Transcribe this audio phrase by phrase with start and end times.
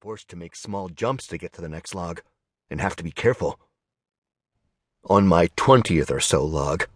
[0.00, 2.22] forced to make small jumps to get to the next log
[2.70, 3.60] and have to be careful.
[5.10, 6.86] On my 20th or so log,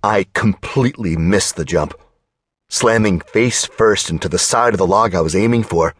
[0.00, 1.94] I completely missed the jump,
[2.68, 5.96] slamming face first into the side of the log I was aiming for,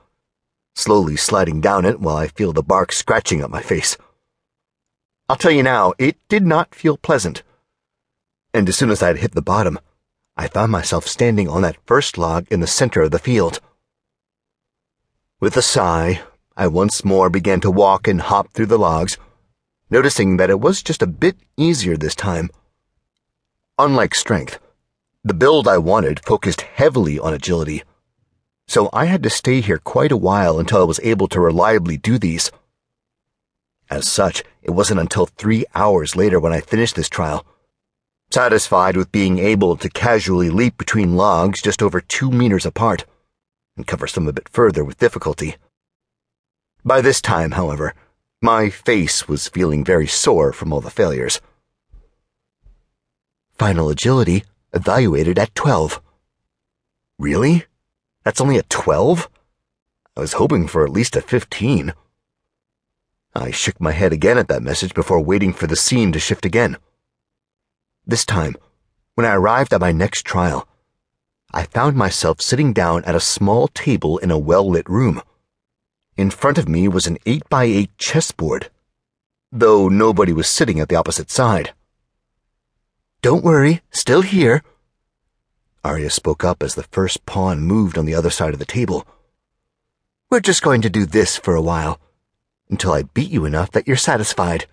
[0.77, 3.96] slowly sliding down it while I feel the bark scratching at my face.
[5.28, 7.42] I'll tell you now, it did not feel pleasant.
[8.54, 9.80] And as soon as I had hit the bottom,
[10.36, 13.58] I found myself standing on that first log in the center of the field.
[15.40, 16.20] With a sigh,
[16.59, 19.19] I once more began to walk and hop through the logs,
[19.91, 22.48] noticing that it was just a bit easier this time.
[23.79, 24.59] Unlike strength,
[25.23, 27.82] the build I wanted focused heavily on agility,
[28.66, 31.98] so I had to stay here quite a while until I was able to reliably
[31.98, 32.51] do these.
[33.91, 37.45] As such, it wasn't until three hours later when I finished this trial.
[38.30, 43.04] Satisfied with being able to casually leap between logs just over two meters apart,
[43.77, 45.57] and cover some a bit further with difficulty.
[46.86, 47.95] By this time, however,
[48.40, 51.40] my face was feeling very sore from all the failures.
[53.59, 56.01] Final agility evaluated at 12.
[57.18, 57.65] Really?
[58.23, 59.28] That's only a 12?
[60.16, 61.93] I was hoping for at least a 15.
[63.34, 66.47] I shook my head again at that message before waiting for the scene to shift
[66.47, 66.76] again.
[68.06, 68.54] This time,
[69.16, 70.69] when I arrived at my next trial,
[71.53, 75.21] I found myself sitting down at a small table in a well lit room.
[76.16, 78.70] In front of me was an 8 by 8 chessboard,
[79.53, 81.75] though nobody was sitting at the opposite side.
[83.20, 84.62] Don't worry, still here.
[85.84, 89.06] Arya spoke up as the first pawn moved on the other side of the table.
[90.31, 92.00] We're just going to do this for a while
[92.70, 94.66] until I beat you enough that you're satisfied.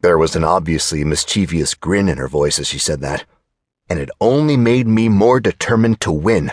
[0.00, 3.24] There was an obviously mischievous grin in her voice as she said that,
[3.88, 6.52] and it only made me more determined to win.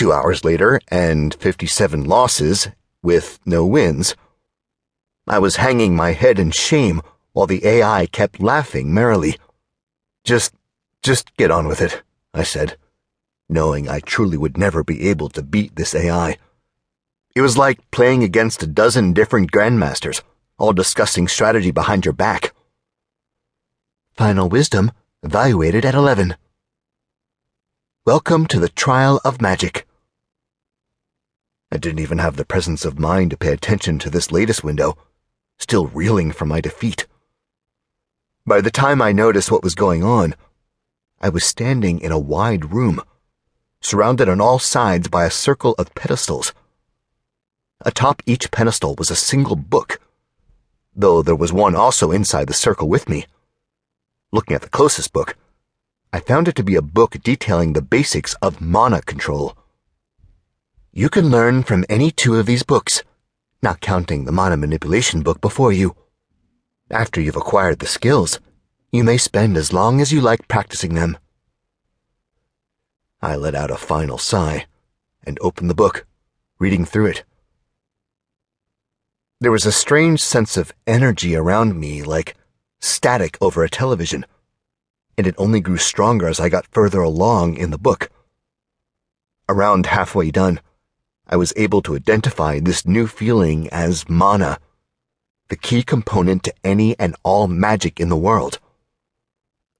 [0.00, 2.68] Two hours later, and 57 losses,
[3.02, 4.16] with no wins.
[5.28, 7.02] I was hanging my head in shame
[7.34, 9.36] while the AI kept laughing merrily.
[10.24, 10.54] Just,
[11.02, 12.02] just get on with it,
[12.32, 12.78] I said,
[13.46, 16.38] knowing I truly would never be able to beat this AI.
[17.36, 20.22] It was like playing against a dozen different grandmasters,
[20.56, 22.54] all discussing strategy behind your back.
[24.14, 24.92] Final wisdom
[25.22, 26.36] evaluated at 11.
[28.06, 29.86] Welcome to the trial of magic.
[31.72, 34.96] I didn't even have the presence of mind to pay attention to this latest window,
[35.58, 37.06] still reeling from my defeat.
[38.46, 40.34] By the time I noticed what was going on,
[41.20, 43.02] I was standing in a wide room,
[43.80, 46.52] surrounded on all sides by a circle of pedestals
[47.82, 49.98] Atop each pedestal was a single book,
[50.94, 53.24] though there was one also inside the circle with me.
[54.32, 55.34] Looking at the closest book,
[56.12, 59.56] I found it to be a book detailing the basics of mana control.
[60.92, 63.04] You can learn from any two of these books,
[63.62, 65.94] not counting the mana manipulation book before you.
[66.90, 68.40] After you've acquired the skills,
[68.90, 71.16] you may spend as long as you like practicing them.
[73.22, 74.66] I let out a final sigh
[75.22, 76.06] and opened the book,
[76.58, 77.24] reading through it.
[79.40, 82.34] There was a strange sense of energy around me, like
[82.80, 84.26] static over a television,
[85.16, 88.10] and it only grew stronger as I got further along in the book.
[89.48, 90.60] Around halfway done,
[91.32, 94.58] I was able to identify this new feeling as mana,
[95.48, 98.58] the key component to any and all magic in the world.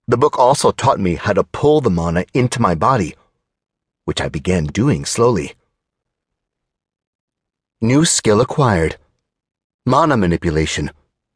[0.07, 3.17] The book also taught me how to pull the mana into my body,
[4.05, 5.55] which I began doing slowly.
[7.81, 8.97] New skill acquired.
[9.85, 10.93] Mana Manipulation.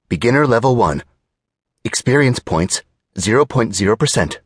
[0.08, 1.02] Beginner Level 1.
[1.84, 2.82] Experience points
[3.18, 4.36] 0.0%.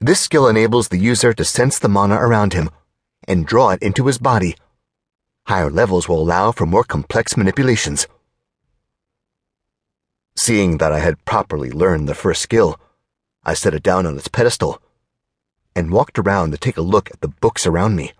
[0.00, 2.70] This skill enables the user to sense the mana around him
[3.26, 4.56] and draw it into his body.
[5.46, 8.06] Higher levels will allow for more complex manipulations.
[10.36, 12.80] Seeing that I had properly learned the first skill,
[13.44, 14.80] I set it down on its pedestal
[15.76, 18.12] and walked around to take a look at the books around me.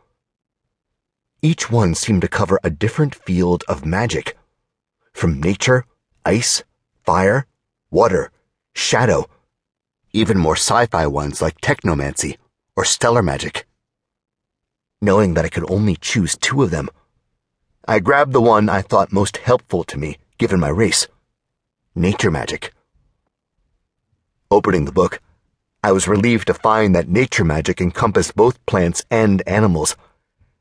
[1.43, 4.37] Each one seemed to cover a different field of magic
[5.12, 5.87] from nature,
[6.25, 6.62] ice,
[7.05, 7.46] fire,
[7.90, 8.31] water,
[8.75, 9.26] shadow,
[10.12, 12.37] even more sci fi ones like technomancy
[12.76, 13.67] or stellar magic.
[15.00, 16.88] Knowing that I could only choose two of them,
[17.87, 21.06] I grabbed the one I thought most helpful to me given my race
[21.94, 22.73] nature magic.
[24.50, 25.20] Opening the book,
[25.82, 29.96] I was relieved to find that nature magic encompassed both plants and animals,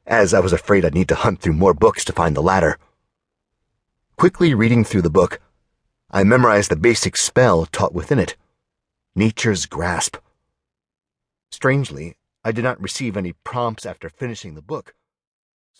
[0.05, 2.77] as I was afraid I'd need to hunt through more books to find the latter.
[4.15, 5.39] Quickly reading through the book,
[6.11, 8.35] I memorized the basic spell taught within it
[9.15, 10.17] Nature's Grasp.
[11.51, 14.95] Strangely, I did not receive any prompts after finishing the book